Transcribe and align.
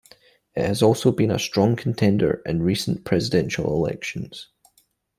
It 0.55 0.65
has 0.65 0.81
also 0.81 1.11
been 1.11 1.29
a 1.29 1.37
strong 1.37 1.75
contender 1.75 2.41
in 2.43 2.63
recent 2.63 3.05
presidential 3.05 3.65
elections. 3.67 4.47